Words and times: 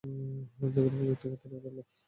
যেগুলো 0.59 0.87
প্রযুক্তির 0.91 1.29
ক্ষেত্রেও 1.31 1.63
দুর্লভ! 1.63 1.87